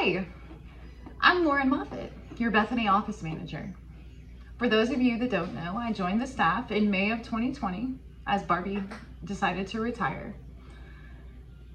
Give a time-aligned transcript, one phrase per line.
[0.00, 0.24] Hi,
[1.20, 3.74] I'm Lauren Moffett, your Bethany office manager.
[4.56, 7.98] For those of you that don't know, I joined the staff in May of 2020
[8.24, 8.84] as Barbie
[9.24, 10.36] decided to retire.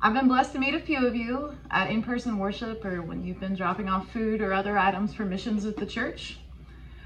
[0.01, 3.42] I've been blessed to meet a few of you at in-person worship or when you've
[3.42, 6.40] been dropping off food or other items for missions at the church.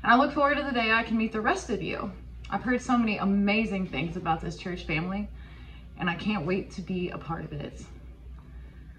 [0.04, 2.12] And I look forward to the day I can meet the rest of you.
[2.52, 5.28] I've heard so many amazing things about this church family,
[5.98, 7.82] and I can't wait to be a part of it.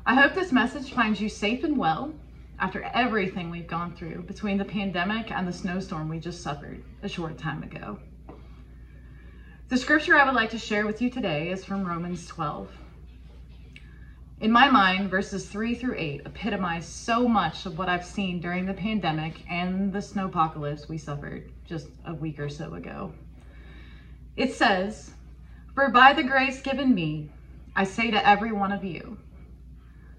[0.09, 2.15] I hope this message finds you safe and well
[2.59, 7.09] after everything we've gone through between the pandemic and the snowstorm we just suffered a
[7.11, 7.99] short time ago.
[9.69, 12.71] The scripture I would like to share with you today is from Romans 12.
[14.41, 18.65] In my mind, verses 3 through 8 epitomize so much of what I've seen during
[18.65, 23.13] the pandemic and the snowpocalypse we suffered just a week or so ago.
[24.39, 25.11] It says,
[25.75, 27.31] For by the grace given me,
[27.77, 29.19] I say to every one of you,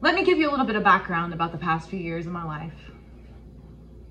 [0.00, 2.30] Let me give you a little bit of background about the past few years of
[2.30, 2.92] my life.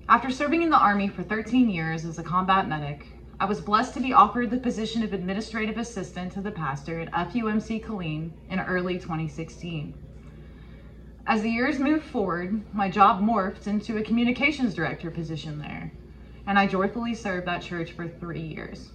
[0.06, 3.06] After serving in the Army for 13 years as a combat medic,
[3.40, 7.10] I was blessed to be offered the position of administrative assistant to the pastor at
[7.12, 9.94] FUMC Killeen in early 2016.
[11.26, 15.90] As the years moved forward, my job morphed into a communications director position there,
[16.46, 18.90] and I joyfully served that church for three years.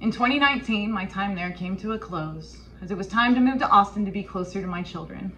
[0.00, 3.58] In 2019, my time there came to a close, as it was time to move
[3.58, 5.32] to Austin to be closer to my children.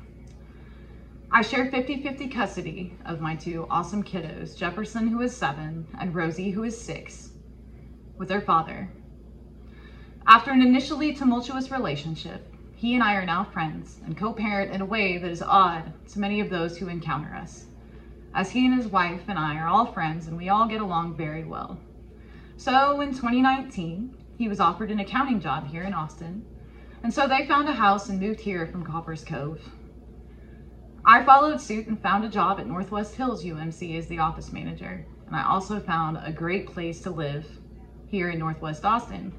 [1.35, 6.51] I share 50-50 custody of my two awesome kiddos, Jefferson, who is seven, and Rosie,
[6.51, 7.31] who is six,
[8.19, 8.91] with their father.
[10.27, 14.85] After an initially tumultuous relationship, he and I are now friends and co-parent in a
[14.85, 17.65] way that is odd to many of those who encounter us,
[18.35, 21.17] as he and his wife and I are all friends and we all get along
[21.17, 21.79] very well.
[22.59, 26.45] So in 2019, he was offered an accounting job here in Austin
[27.03, 29.61] and so they found a house and moved here from Copperas Cove.
[31.05, 35.05] I followed suit and found a job at Northwest Hills UMC as the office manager,
[35.27, 37.45] and I also found a great place to live
[38.07, 39.33] here in Northwest Austin.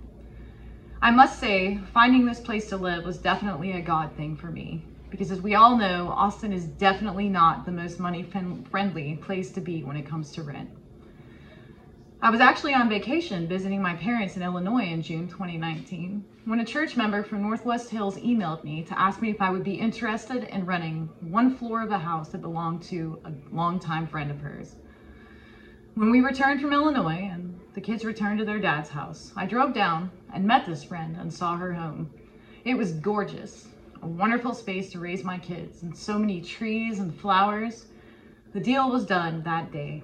[1.01, 4.83] I must say, finding this place to live was definitely a God thing for me,
[5.09, 9.61] because as we all know, Austin is definitely not the most money friendly place to
[9.61, 10.69] be when it comes to rent.
[12.23, 16.63] I was actually on vacation visiting my parents in Illinois in June 2019 when a
[16.63, 20.43] church member from Northwest Hills emailed me to ask me if I would be interested
[20.43, 24.77] in renting one floor of a house that belonged to a longtime friend of hers.
[25.95, 29.73] When we returned from Illinois and the kids returned to their dad's house, I drove
[29.73, 32.09] down and met this friend and saw her home.
[32.63, 33.67] It was gorgeous,
[34.01, 37.87] a wonderful space to raise my kids, and so many trees and flowers.
[38.53, 40.03] The deal was done that day.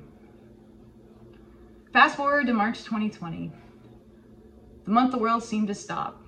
[1.91, 3.51] Fast forward to March 2020.
[4.85, 6.21] The month the world seemed to stop.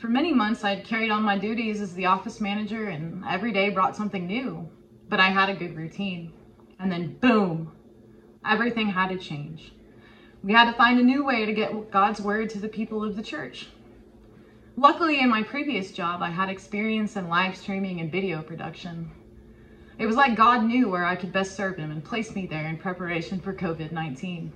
[0.00, 3.52] For many months, I had carried on my duties as the office manager and every
[3.52, 4.68] day brought something new,
[5.08, 6.32] but I had a good routine.
[6.80, 7.70] And then boom,
[8.44, 9.72] everything had to change.
[10.42, 13.14] We had to find a new way to get God's word to the people of
[13.14, 13.68] the church.
[14.76, 19.12] Luckily, in my previous job, I had experience in live streaming and video production,
[20.02, 22.66] it was like God knew where I could best serve him and placed me there
[22.66, 24.50] in preparation for COVID-19.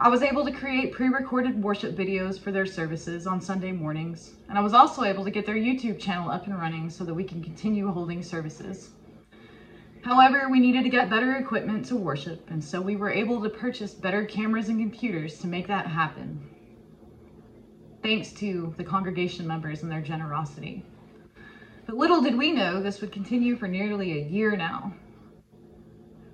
[0.00, 4.58] I was able to create pre-recorded worship videos for their services on Sunday mornings, and
[4.58, 7.22] I was also able to get their YouTube channel up and running so that we
[7.22, 8.90] can continue holding services.
[10.02, 13.48] However, we needed to get better equipment to worship, and so we were able to
[13.48, 16.40] purchase better cameras and computers to make that happen.
[18.02, 20.82] Thanks to the congregation members and their generosity.
[21.86, 24.92] But little did we know this would continue for nearly a year now.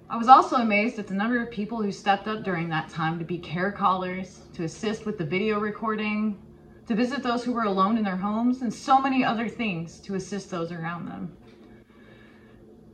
[0.09, 3.19] I was also amazed at the number of people who stepped up during that time
[3.19, 6.39] to be care callers, to assist with the video recording,
[6.87, 10.15] to visit those who were alone in their homes, and so many other things to
[10.15, 11.37] assist those around them.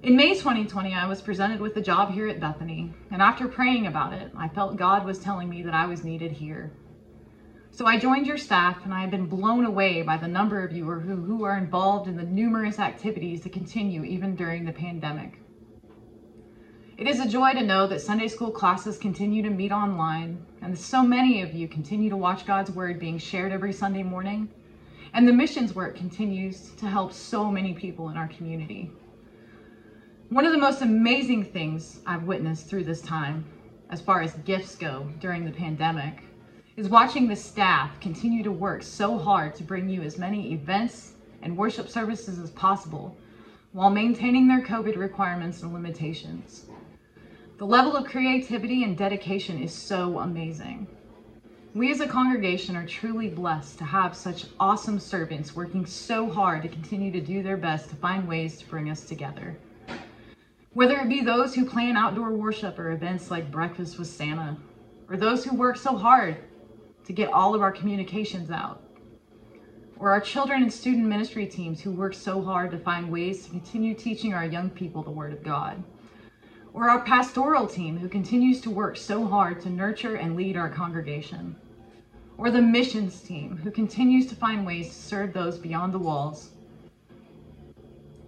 [0.02, 3.86] In May 2020, I was presented with a job here at Bethany, and after praying
[3.86, 6.72] about it, I felt God was telling me that I was needed here.
[7.70, 10.72] So I joined your staff, and I have been blown away by the number of
[10.72, 15.38] you who, who are involved in the numerous activities that continue even during the pandemic.
[16.96, 20.76] It is a joy to know that Sunday school classes continue to meet online, and
[20.76, 24.48] so many of you continue to watch God's Word being shared every Sunday morning,
[25.12, 28.90] and the missions work continues to help so many people in our community.
[30.30, 33.44] One of the most amazing things I've witnessed through this time,
[33.88, 36.24] as far as gifts go during the pandemic,
[36.78, 41.14] is watching the staff continue to work so hard to bring you as many events
[41.42, 43.16] and worship services as possible
[43.72, 46.66] while maintaining their COVID requirements and limitations.
[47.56, 50.86] The level of creativity and dedication is so amazing.
[51.74, 56.62] We as a congregation are truly blessed to have such awesome servants working so hard
[56.62, 59.58] to continue to do their best to find ways to bring us together.
[60.74, 64.56] Whether it be those who plan outdoor worship or events like Breakfast with Santa,
[65.08, 66.36] or those who work so hard
[67.08, 68.82] to get all of our communications out,
[69.98, 73.50] or our children and student ministry teams who work so hard to find ways to
[73.50, 75.82] continue teaching our young people the Word of God,
[76.74, 80.68] or our pastoral team who continues to work so hard to nurture and lead our
[80.68, 81.56] congregation,
[82.36, 86.50] or the missions team who continues to find ways to serve those beyond the walls.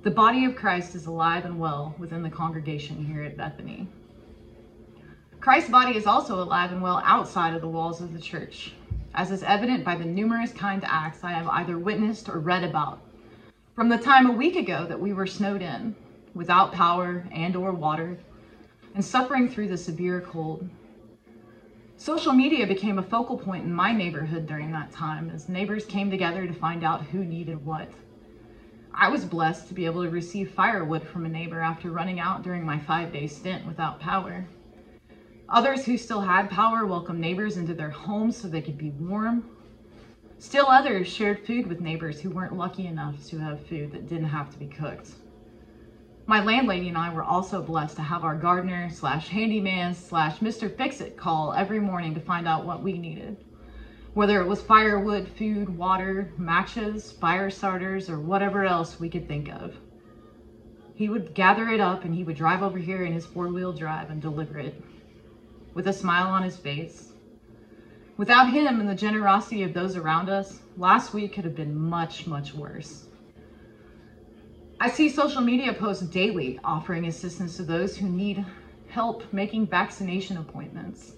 [0.04, 3.86] The body of Christ is alive and well within the congregation here at Bethany.
[5.40, 8.74] Christ's body is also alive and well outside of the walls of the church,
[9.14, 13.00] as is evident by the numerous kind acts I have either witnessed or read about.
[13.74, 15.94] From the time a week ago that we were snowed in,
[16.34, 18.18] without power and or water,
[18.94, 20.68] and suffering through the severe cold.
[21.96, 26.10] Social media became a focal point in my neighborhood during that time as neighbors came
[26.10, 27.88] together to find out who needed what.
[28.92, 32.42] I was blessed to be able to receive firewood from a neighbor after running out
[32.42, 34.46] during my five day stint without power.
[35.50, 39.44] Others who still had power welcomed neighbors into their homes so they could be warm.
[40.38, 44.28] Still others shared food with neighbors who weren't lucky enough to have food that didn't
[44.28, 45.10] have to be cooked.
[46.26, 50.72] My landlady and I were also blessed to have our gardener slash handyman slash Mr.
[50.72, 53.36] Fix-It call every morning to find out what we needed
[54.12, 59.48] whether it was firewood, food, water, matches, fire starters, or whatever else we could think
[59.48, 59.74] of.
[60.94, 63.72] He would gather it up and he would drive over here in his four wheel
[63.72, 64.74] drive and deliver it
[65.74, 67.12] with a smile on his face.
[68.16, 72.26] Without him and the generosity of those around us, last week could have been much,
[72.26, 73.06] much worse.
[74.78, 78.44] I see social media posts daily offering assistance to those who need
[78.88, 81.12] help making vaccination appointments.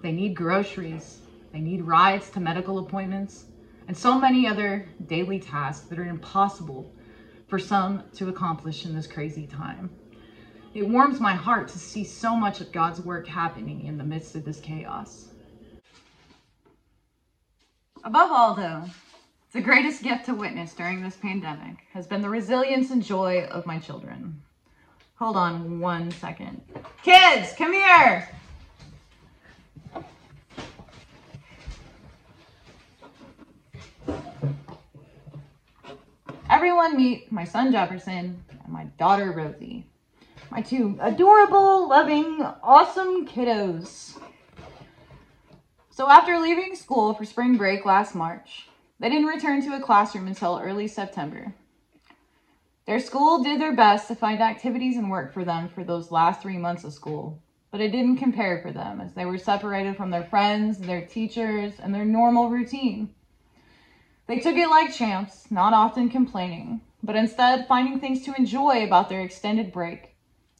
[0.00, 1.20] They need groceries,
[1.52, 3.46] they need rides to medical appointments,
[3.88, 6.90] and so many other daily tasks that are impossible
[7.48, 9.90] for some to accomplish in this crazy time.
[10.74, 14.34] It warms my heart to see so much of God's work happening in the midst
[14.34, 15.28] of this chaos.
[18.04, 18.84] Above all, though,
[19.52, 23.66] the greatest gift to witness during this pandemic has been the resilience and joy of
[23.66, 24.40] my children.
[25.16, 26.62] Hold on one second.
[27.02, 28.30] Kids, come here!
[36.48, 39.86] Everyone meet my son Jefferson and my daughter Rosie.
[40.52, 44.18] My two adorable, loving, awesome kiddos.
[45.88, 48.68] So after leaving school for spring break last March,
[49.00, 51.54] they didn't return to a classroom until early September.
[52.84, 56.42] Their school did their best to find activities and work for them for those last
[56.42, 60.10] three months of school, but it didn't compare for them as they were separated from
[60.10, 63.08] their friends, their teachers, and their normal routine.
[64.26, 69.08] They took it like champs, not often complaining, but instead finding things to enjoy about
[69.08, 70.11] their extended break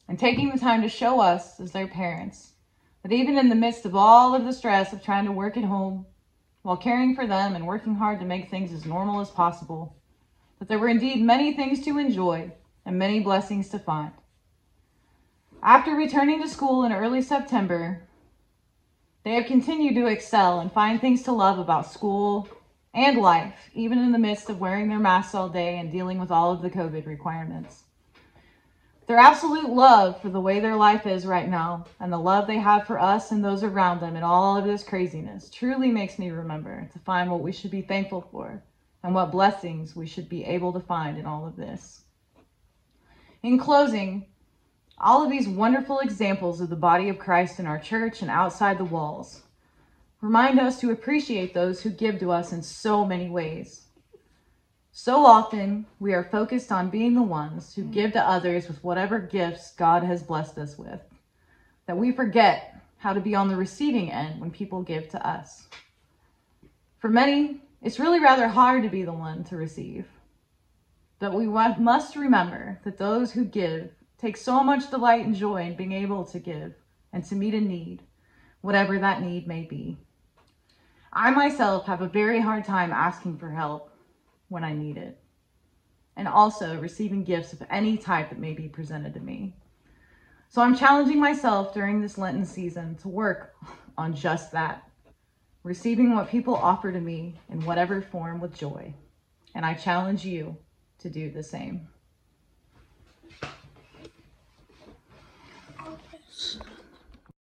[0.07, 2.53] and taking the time to show us, as their parents,
[3.01, 5.63] that even in the midst of all of the stress of trying to work at
[5.63, 6.05] home,
[6.61, 9.95] while caring for them and working hard to make things as normal as possible,
[10.59, 12.51] that there were indeed many things to enjoy
[12.85, 14.13] and many blessings to find.
[15.61, 18.03] After returning to school in early September,
[19.23, 22.49] they have continued to excel and find things to love about school,
[22.93, 26.29] and life, even in the midst of wearing their masks all day and dealing with
[26.29, 27.83] all of the COVID requirements.
[29.07, 32.59] Their absolute love for the way their life is right now and the love they
[32.59, 36.29] have for us and those around them in all of this craziness truly makes me
[36.29, 38.61] remember to find what we should be thankful for
[39.03, 42.03] and what blessings we should be able to find in all of this.
[43.43, 44.23] In closing,
[44.97, 48.77] all of these wonderful examples of the body of Christ in our church and outside
[48.77, 49.41] the walls
[50.21, 53.82] Remind us to appreciate those who give to us in so many ways.
[54.95, 59.17] So often, we are focused on being the ones who give to others with whatever
[59.17, 61.01] gifts God has blessed us with,
[61.87, 65.67] that we forget how to be on the receiving end when people give to us.
[66.99, 70.05] For many, it's really rather hard to be the one to receive.
[71.17, 75.75] But we must remember that those who give take so much delight and joy in
[75.75, 76.75] being able to give
[77.11, 78.03] and to meet a need,
[78.61, 79.97] whatever that need may be.
[81.11, 83.89] I myself have a very hard time asking for help
[84.53, 85.19] when I need it,
[86.15, 89.55] and also receiving gifts of any type that may be presented to me.
[90.47, 93.55] So I'm challenging myself during this Lenten season to work
[93.97, 94.87] on just that,
[95.63, 98.93] receiving what people offer to me in whatever form with joy.
[99.55, 100.57] And I challenge you
[100.99, 101.89] to do the same.